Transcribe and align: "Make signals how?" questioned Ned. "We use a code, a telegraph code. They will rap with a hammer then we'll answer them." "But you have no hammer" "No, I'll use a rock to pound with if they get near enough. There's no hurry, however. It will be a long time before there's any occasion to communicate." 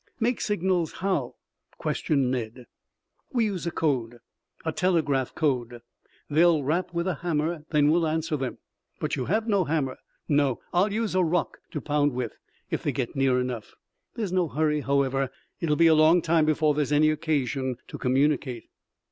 "Make 0.19 0.41
signals 0.41 0.93
how?" 0.93 1.35
questioned 1.77 2.31
Ned. 2.31 2.65
"We 3.33 3.45
use 3.45 3.67
a 3.67 3.71
code, 3.71 4.17
a 4.65 4.71
telegraph 4.71 5.35
code. 5.35 5.73
They 6.27 6.43
will 6.43 6.63
rap 6.63 6.91
with 6.91 7.05
a 7.07 7.13
hammer 7.21 7.65
then 7.69 7.91
we'll 7.91 8.07
answer 8.07 8.35
them." 8.35 8.57
"But 8.99 9.15
you 9.15 9.25
have 9.25 9.47
no 9.47 9.65
hammer" 9.65 9.97
"No, 10.27 10.59
I'll 10.73 10.91
use 10.91 11.13
a 11.13 11.23
rock 11.23 11.59
to 11.69 11.81
pound 11.81 12.13
with 12.13 12.31
if 12.71 12.81
they 12.81 12.91
get 12.91 13.15
near 13.15 13.39
enough. 13.39 13.75
There's 14.15 14.31
no 14.31 14.47
hurry, 14.47 14.81
however. 14.81 15.29
It 15.59 15.69
will 15.69 15.75
be 15.75 15.85
a 15.85 15.93
long 15.93 16.23
time 16.23 16.45
before 16.47 16.73
there's 16.73 16.91
any 16.91 17.11
occasion 17.11 17.75
to 17.87 17.99
communicate." 17.99 18.69